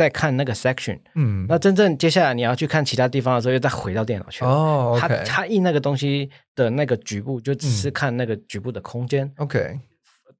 [0.00, 4.96] 在看那个 section，嗯，那真正接下来你要去看其他地方的时候，又再回到电脑去哦。
[4.98, 5.24] 他、okay.
[5.26, 9.78] 他印那个东西的那个局部，就只是看那个局部的空间，OK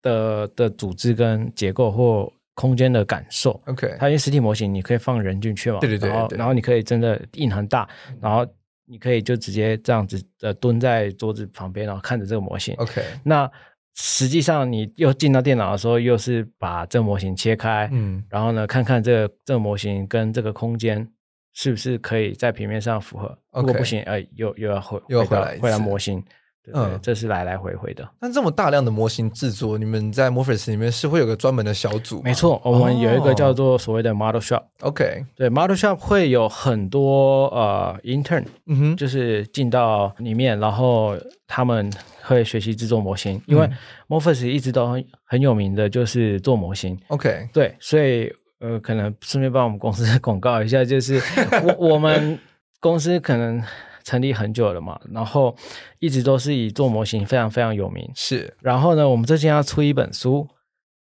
[0.01, 3.95] 的的组织跟结构或空间的感受，OK。
[3.99, 7.87] 它因为实体模型你可以放人进去嘛，对对对，对，然后然后你可以真的印很大，
[8.19, 8.47] 然后
[8.87, 13.03] 你可以就直接这样子呃蹲在桌子旁边，然后看着这个模型，OK。
[13.23, 13.51] 那
[13.95, 21.07] 实际上，你又进到电脑的时候，又是把这个模型切开，嗯，然后呢，看看这个这个模型跟这个空间
[21.53, 23.37] 是不是可以在平面上符合。
[23.53, 26.23] 如果不行，哎，又又要回又要回来回来模型。
[26.63, 28.09] 对，对，嗯，这是来来回回的。
[28.21, 32.21] 但这么大量的模型制作，你们在 Morpheus 里面是会有个专门的小组？
[32.23, 34.63] 没错，我们有一个叫做所谓的 Model Shop。
[34.81, 41.91] OK，对，Model Shop 会有很多呃 intern，嗯哼，就是进到里面，然后他们
[42.23, 43.41] 会学习制作模型。
[43.47, 43.69] 因为
[44.09, 46.99] Morpheus 一直都很很有名的就是做模型。
[47.09, 51.21] OK，对，所以呃，可能顺便帮我们公司 广告一下，就是
[51.65, 52.39] 我我们
[52.81, 53.63] 公司可能。
[54.05, 55.55] 成立很久了嘛，然后
[55.99, 58.11] 一直都是以做模型非常非常有名。
[58.15, 60.49] 是，然后呢，我们最近要出一本书，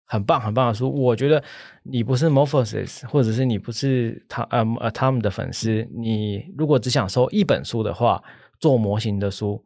[0.05, 0.91] 很棒很棒的书。
[0.93, 1.43] 我觉得
[1.83, 8.21] 你不是 Morphosis，或者是你不是他呃呃他们的粉丝，你如果只想收一本书的话，
[8.59, 9.63] 做模型的书，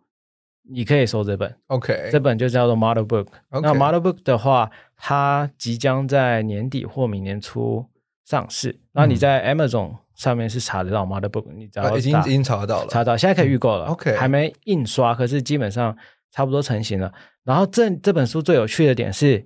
[0.69, 1.55] 你可以收这本。
[1.67, 3.27] OK，这本就叫做 Model Book。
[3.49, 7.85] 那 Model Book 的话，它即将在年底或明年初
[8.25, 8.79] 上市。
[8.93, 9.97] 那你在 Amazon、嗯。
[10.17, 13.86] 上面是查得到 Model Book，你知道、啊、已经已经查得到了，查到现在可以预购了。
[13.86, 15.95] OK，还没印刷，可是基本上
[16.32, 17.13] 差不多成型了。
[17.43, 19.45] 然后这这本书最有趣的点是，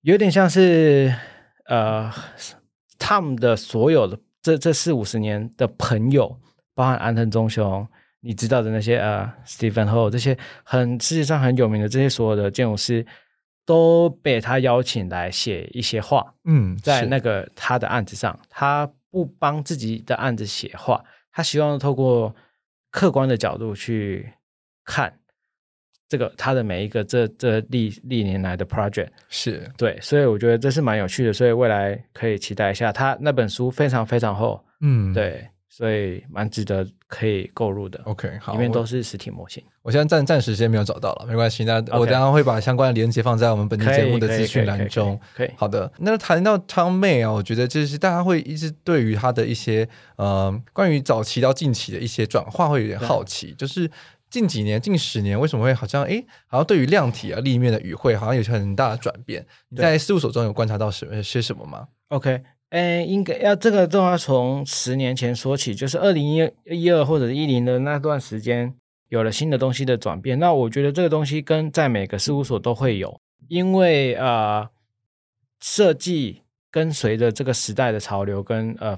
[0.00, 1.14] 有点像是
[1.66, 2.12] 呃
[2.98, 6.40] ，Tom 的所有的这这四五十年的朋友，
[6.74, 7.86] 包含安藤忠雄，
[8.20, 13.06] 你知道的那些呃，Stephen Holl 这些很世界上很有名的这些所有的建筑师，
[13.64, 16.34] 都被他邀请来写一些话。
[16.46, 18.90] 嗯，在那个他的案子上，他。
[19.12, 22.34] 不帮自己的案子写话，他希望透过
[22.90, 24.32] 客观的角度去
[24.84, 25.20] 看
[26.08, 32.90] 这个他的每一个这这历历年来的 project 是对，所以我觉得这是蛮有趣的，所以未来可以期待一下。
[32.90, 35.48] 他那本书非常非常厚，嗯，对。
[35.74, 37.98] 所以蛮值得可以购入的。
[38.04, 39.64] OK，好，里面都是实体模型。
[39.80, 41.64] 我现在暂暂时先没有找到了，没关系。
[41.64, 45.18] 那我等下会把相关的链接放在我们本期节目的资讯栏中。
[45.34, 45.90] 可以，好的。
[46.00, 53.90] 那谈到 Tom May 啊，我觉得就是大家会一直对于他的一些呃，关于早期到近期的一些转化会有点好奇，就是
[54.28, 59.46] 近几年、近十年为什么会好像哎，好像对于量体啊、立面的语汇好像有些很大的转变？
[59.70, 62.42] 你在事务所中有观察到什么些什么吗？OK。
[62.72, 68.74] 诶，应该要这个都要从十年前说起，就是二零一一二或者一零的那段时间，
[69.10, 70.38] 有了新的东西的转变。
[70.38, 74.66] 那我觉得这个东西跟在每个事务所都会有，因为呃，
[75.60, 78.96] 设计跟随着这个时代的潮流跟呃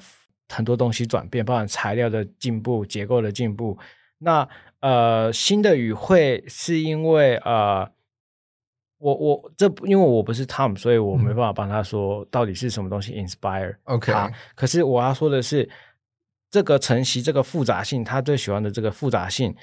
[0.49, 3.77] 很多东西转变，包含材料的进步、结构的进步。
[4.19, 7.91] 那呃新的语汇是因为呃。
[8.99, 14.13] 我我这因为我不是 Tom，所以我没办法帮他说到底是什么东西 inspire OK。
[14.55, 15.69] 可是我要说的是，
[16.51, 19.55] 这个晨曦这个复杂性，他最喜欢的这个复杂性，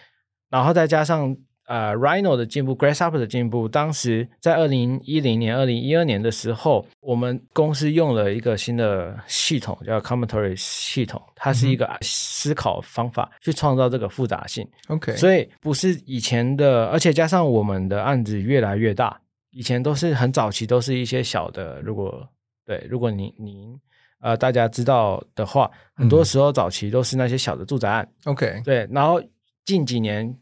[0.49, 1.35] 然后再加上
[1.71, 3.65] 呃 Rhino 的进步，Grasshopper 的进步。
[3.65, 14.67] 当时在二零一零年、二零一二年的时候，我们公司用了一个新的系统，叫 Combinatorics 系统，它是一个思考方法去创造这个复杂性。
[14.89, 19.17] OK，所以不是以前的，而且加上我们的案子越来越大。
[19.51, 21.81] 以前都是很早期，都是一些小的。
[21.81, 22.27] 如果
[22.65, 23.79] 对，如果您您
[24.21, 28.07] 呃大家知道的话，很多时候早期都是那些小的住宅案。
[28.25, 28.87] OK，对。
[28.91, 29.21] 然后
[29.65, 30.33] 近几年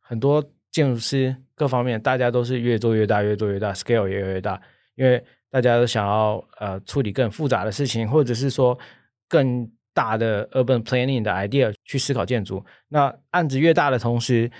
[0.00, 4.60] 很多建筑师各方面，大家都是越做越大，越做越大，scale 也越来越大，
[4.96, 8.76] 因为大家都想要呃处理更复杂的事情，或者是说
[9.28, 12.64] 更大的 urban planning 的 idea 去思考建筑。
[12.88, 14.50] 那案子越大的同时，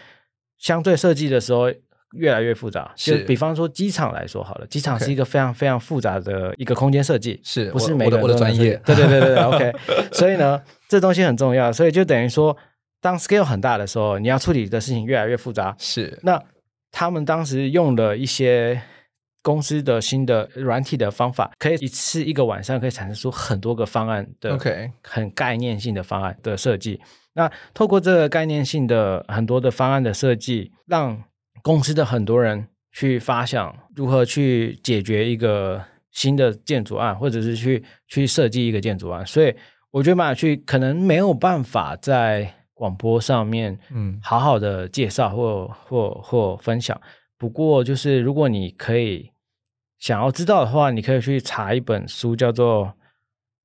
[0.59, 1.73] 相对设计的时候。
[2.15, 8.79] 越来越复杂，就比方说机场来说好了，机场是一个非常非常复杂的一个空间设计，是不是每个我的专业？
[8.85, 9.73] 对对对对，OK。
[10.13, 12.55] 所以呢，这东西很重要，所以就等于说，
[13.03, 15.75] 当 scale 很大的时候，你要处理的事情越来越复杂。
[15.79, 16.43] 是，那
[16.91, 18.81] 他们当时用了一些
[19.43, 27.01] 公司的新的软体的方法，可以一次一个晚上可以产生出很多个方案的，OK，很概念性的方案的设计。
[27.35, 31.25] 那透过这个概念性的很多的方案的设计，让
[31.61, 39.53] 公司的很多人去发想如何去解决一个新的建筑案，或者是去去设计一个建筑案，所以
[39.91, 47.01] 我觉得蛮有趣，可能没有办法在广播上面嗯好好的介绍或或或分享。
[47.39, 49.31] 不过就是如果你可以
[49.99, 52.93] 想要知道的话，你可以去查一本书，叫做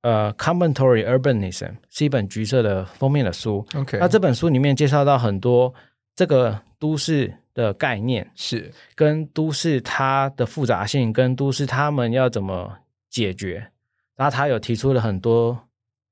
[0.03, 3.65] 呃《Commentary Urbanism》，是一本橘色的封面的书。
[3.73, 5.73] OK，那这本书里面介绍到很多
[6.15, 7.33] 这个都市。
[7.57, 12.71] 的概念是跟都市它的复杂性，跟都市他们要怎么
[13.09, 13.71] 解决，
[14.15, 15.59] 然后他有提出了很多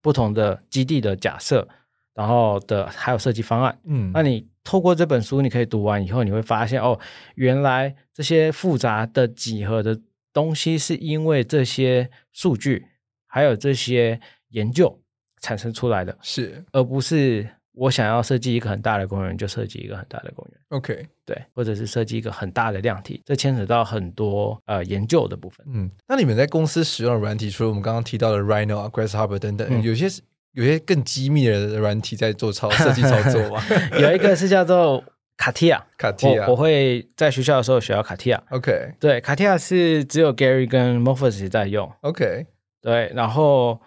[0.01, 1.67] 不同的基地的假设，
[2.15, 3.77] 然后的还有设计方案。
[3.83, 6.99] 嗯，那你透过这本书，你可以读完以后，你会发现哦，
[7.35, 9.99] 原来这些复杂的几何的
[10.33, 12.87] 东西，是因为这些数据
[13.27, 14.99] 还有这些研究
[15.39, 17.47] 产生出来的，是而不是。
[17.77, 20.61] 我想要设计一个很大的公园，就设计一个很大的公园。
[20.69, 25.65] OK，对，或者是设计一个很大的量体，这牵扯到很多呃研究的部分。
[25.69, 30.07] 嗯，那你们在公司使用的软体，除了我们刚刚提到的 Rhino 啊、Grasshopper 等等，嗯、有些
[30.55, 33.61] 有些更机密的软体在做操设计操作吗？
[33.99, 35.03] 有一个是叫做
[35.37, 38.39] CATIA，卡提亚，我会在学校的时候学到 CATIA。
[38.49, 41.91] OK，对，CATIA 是只有 Gary 跟 Morpheus 在用。
[42.01, 42.45] OK，
[42.81, 43.79] 对，然后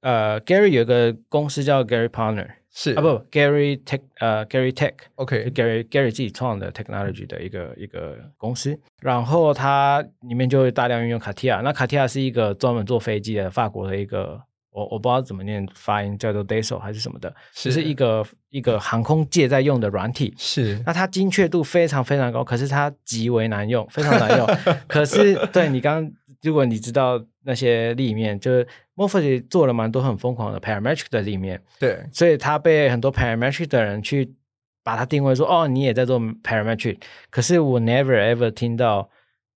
[0.00, 2.48] 呃，Gary 有一个公司叫 Gary Partner。
[2.76, 11.62] 是啊，不，Gary Tech，呃，Gary Tech，OK，Gary Gary 自己创的 technology 的一个一个公司，然后它里面就会大量运用 CATIA。
[11.62, 14.42] 那 CATIA 是一个专门做飞机的法国的一个，
[14.74, 20.34] 我我不知道怎么念发音，叫做 Dassault 还是什么的，是，就是一个一个航空界在用的软体。
[20.36, 24.46] 是，那它精确度非常非常高，可是它极为难用，非常难用。
[24.88, 26.12] 可是对你刚刚，
[26.42, 28.66] 如果你知道那些立面，就是
[28.96, 34.34] Morpheus 做了蛮多很疯狂的 parametric 的立面，对，所以他被很多 parametric 的人去
[34.82, 36.98] 把它定位说，哦，你也在做 parametric。
[37.30, 39.08] 可是我 never ever 听到，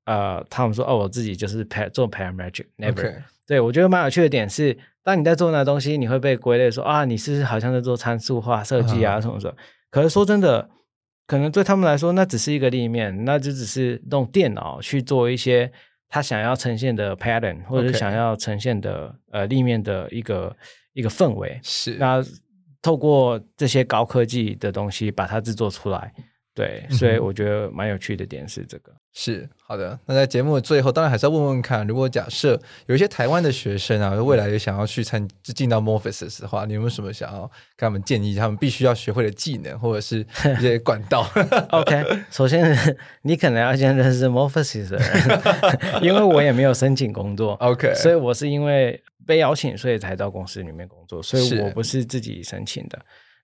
[0.05, 3.17] 呃，他们说，哦，我自己就是 par 做 parametric，never。
[3.47, 4.77] 对，我觉得蛮有趣的点是，
[5.09, 9.57] 当你在做那东西，你会被归类说，啊，你是好像在做参数化设计啊什么什么。
[9.91, 10.69] 可是说真的，
[11.27, 15.73] 可能对他们来说，那只是一个立面，那就只是用电脑去做一些。
[16.11, 20.55] 他想要呈现的 pattern，或者是想要呈现的.呃立面的一个
[20.93, 21.59] 一个氛围。
[21.63, 22.23] 是，那
[22.83, 26.13] 透过这些高科技的东西把它制作出来。
[26.55, 28.93] 对，所以我觉得蛮有趣的点是这个。
[29.21, 37.41] 是好的，那在节目的最后，当然还是要问问看，如果假设有一些台湾的学生啊，未来也想要去参进到 Morpheus 的话，你有没有什么想要
[37.77, 40.25] 跟他们建议，他们必须要学会的技能或者是
[40.57, 41.29] 一些管道？
[41.71, 45.43] OK，首先你可能要先认识 Morpheus 的人，
[46.01, 52.97] 因为我也没有申请工作，OK，所以我是因为被邀请，所以才到公司里面工作，所以我不是自己申请的。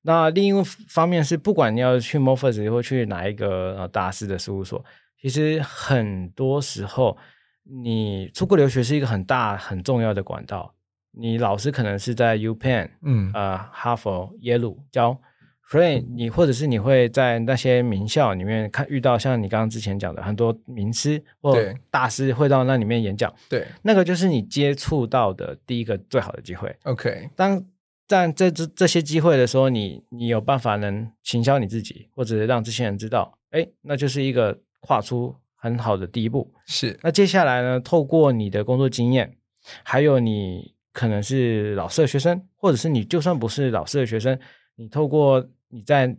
[0.03, 4.85] 那另一方面是，不管你要去 Morpheus 或去哪一个呃大师的事务所。
[5.25, 7.17] 其实很多时候，
[7.63, 10.75] 你出国留学是一个很大很重要的管道。
[11.13, 15.19] 你老师可能是在 UPenn，嗯，呃，哈佛、耶鲁教，
[15.67, 21.57] 所以你或者是你会在那些名校里面看遇到像你刚刚之前讲的很多名师或
[21.91, 26.77] 大师会到那里面演讲，对，那个就是你接触到的第一个最好的机会。
[26.83, 27.65] OK，当
[28.07, 34.61] 在这这这些机会的时候，你你有办法能行销你自己，或者让这些人知道，哎，那就是一个。
[34.85, 36.95] 跨出很好的第一步是。
[37.03, 37.81] 那接下来呢？
[37.81, 39.35] 透过你的工作经验，
[39.83, 44.39] 还有你可能是老师的学生，或者是你就算不是老师的学生，
[44.77, 46.15] 你透过你在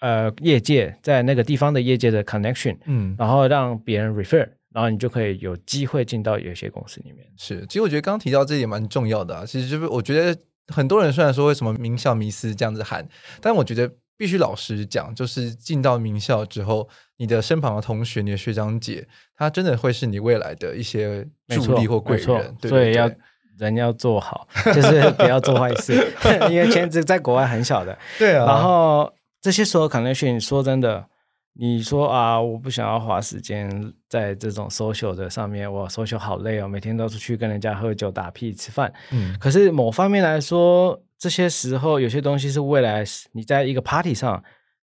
[0.00, 7.26] 呃业界在那个地方的业界的 connection，嗯，然后让别人 refer，然后你就可以有机会进到有些公司里面。
[7.38, 9.46] 是，其实我觉得刚刚提到这点蛮重要的啊。
[9.46, 13.08] 其实就是我觉得很多人虽然说为什么名校迷思这样子喊，
[13.40, 13.90] 但我觉得。
[14.16, 19.06] 必须老实讲，就是进到名校之后，你的身旁的同学、你的学长姐，
[19.36, 22.26] 他真的会是你未来的一些助力或贵人。
[22.60, 23.10] 对对对，所以要
[23.58, 25.94] 人要做好，就是不要做坏事，
[26.50, 27.96] 因为圈子在国外很小的。
[28.18, 28.46] 对啊。
[28.46, 31.06] 然后这些所有 connection，说真的，
[31.54, 38.92] 你说啊，我不想要花时间在这种 social 的上面，我 social 好累哦，每天都出去跟人家喝酒、打屁、吃饭。
[39.10, 39.36] 嗯。
[39.38, 44.42] 可是某方面来说，这些时候，有些东西是未来你在一个 party 上，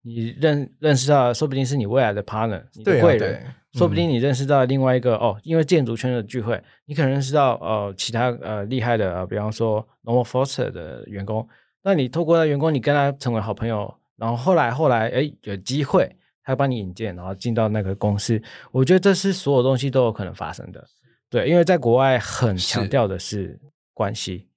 [0.04, 11.48] 你认认识到，说不定是你未来的 partner，你的贵人，对啊对嗯、说不定你认识到另外一个哦，因为建筑圈的聚会，你可能认识到呃其他呃厉害的，呃，比方说 Normal Foster 的员工，
[11.84, 20.86] 那你透过那员工，你跟他成为好朋友，然后后来后来哎有机会，他帮你引荐，然后进到那个公司，我觉得这是所有东西都有可能发生的，
[21.30, 23.60] 对，因为在国外很强调的是
[23.94, 24.48] 关系。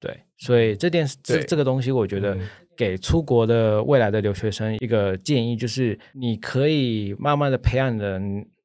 [0.00, 2.36] 对，所以这件这这个东西，我觉得
[2.76, 8.18] 给出国的未来的留学生一个建议，就是你可以慢慢的培养你的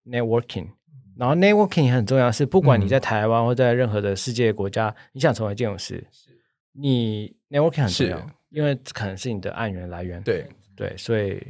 [0.05, 0.67] networking，
[1.17, 6.05] 然后 networking 也很重要，是不管你在台湾或在任何的世界国家，你想成为建筑师，
[6.73, 7.37] 你。
[7.49, 10.21] networking 很重要，因为可能是你的案源来源。
[10.21, 10.45] 对。
[10.75, 11.41] 对，所以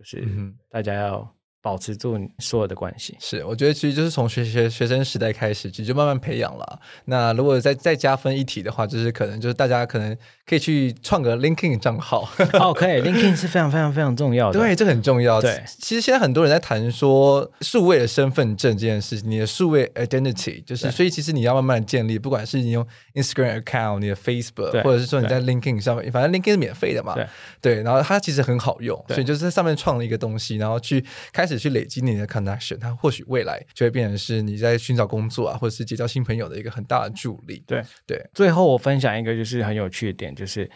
[0.00, 0.26] 就是
[0.70, 1.39] 大家要。
[1.62, 6.80] 保持住所有的关系，是我觉得其实就是从学学学生时代开始，其实就慢慢培养了。
[7.04, 12.26] 那如果再再加分一提的话，就是可能就是大家可能可以去创个 LinkedIn 账号。
[12.54, 14.58] 哦，可以，LinkedIn 是非常非常非常重要的。
[14.58, 15.40] 对，这很重要。
[15.40, 27.14] 对，其实现在很多人在谈说数位的身份证这件事情，你的数位 identity，就是所以其实你要慢慢建立，不管是你用 Instagram account、你的 Facebook，或者是说你在 LinkedIn 上面，反正 LinkedIn 是免费的嘛。
[27.14, 27.26] 对，
[27.60, 31.60] 对，然后它其实很好用，所以就是在上面创了一个东西，然后去开始。
[31.60, 37.62] 去累积你的 connection，它或许未来就会变成是你在寻找工作啊，或者是结交新朋友的一个很大的助力。
[37.66, 38.18] 对对。
[38.32, 40.70] 最后我分享一个就是很有趣的点，就是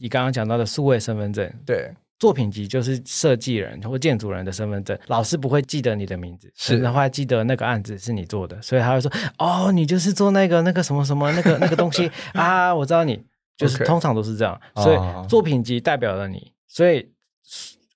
[0.00, 1.52] 你刚刚讲到的数位身份证。
[1.66, 13.22] 对，作品集就是设计人或建筑人的身份证，老师不会记得你的名字，是然后还记得那个案子是你做的，所以他会说：“哦，你就是做那个那个什么什么那个 那个东西啊，我知道你。”
[13.58, 17.10] 就是通常都是这样.所以作品集代表了你，所以。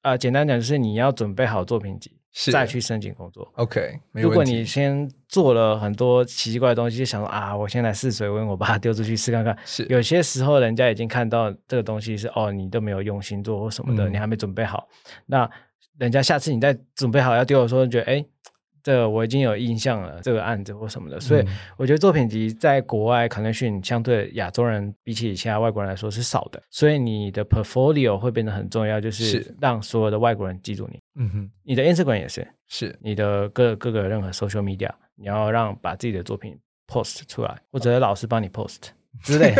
[0.02, 3.46] 啊、呃，简单讲就是你要准备好作品集，是再去申请工作。
[3.56, 9.56] OK，如果你先做了很多奇奇怪的东西，就想说啊，我先来试水温，我把它丢出去试看看。
[9.64, 14.88] 是，有些时候人家已经看到这个东西是哦，你都没有用心做或什么的，嗯、你还没准备好，
[15.26, 15.48] 那
[15.98, 18.24] 人家下次你再准备好要丢的时候，觉得哎。
[18.82, 21.44] 这个我已经有印象了，这个案子或什么的，所以
[21.76, 31.00] 我觉得作品集在国外 connection 相对亚洲人比起其他外国人来说是少的，所以你的 portfolio 会变得很重要，就是让所有的外国人记住你。
[31.16, 32.96] 嗯哼，你的 Instagram 也是，是。
[33.00, 38.90] 你的各各个任何 social media，你要让把自己的作品 post 出来，或者老师帮你 post。
[39.22, 39.54] 之类，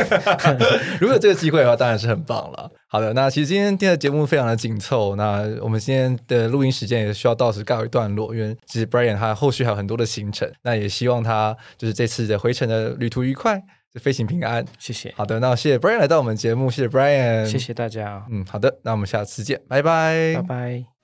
[1.01, 2.71] 如果有这个机会的话，当然是很棒了。
[2.89, 13.63] 好的，那其实今天今天的节目非常的紧凑，那我们今天的录音时间也需要到此告一段落，因为其实 Brian 他后续还有很多的行程，那也希望他就是这次的回程的旅途愉快，
[14.01, 14.65] 飞行平安。
[14.79, 15.13] 谢谢。
[15.17, 18.25] 好的，那谢谢 Brian 来到我们节目，谢谢 Brian，谢谢大家。
[18.31, 21.00] 嗯，好的，那我们下次见，拜拜，拜拜。